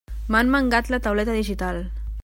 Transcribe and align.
M'han 0.35 0.47
mangat 0.55 0.89
la 0.95 1.01
tauleta 1.09 1.37
digital! 1.39 1.83